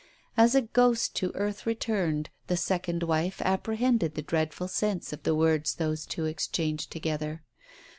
As 0.35 0.55
a 0.55 0.63
ghost 0.63 1.15
to 1.17 1.31
earth 1.35 1.67
returned, 1.67 2.31
the 2.47 2.57
second 2.57 3.03
wife 3.03 3.37
appre 3.37 3.75
hended 3.77 4.15
the 4.15 4.23
dreadful 4.23 4.67
sense 4.67 5.13
of 5.13 5.21
the 5.21 5.35
words 5.35 5.75
those 5.75 6.07
two 6.07 6.25
exchanged 6.25 6.89
together. 6.91 7.43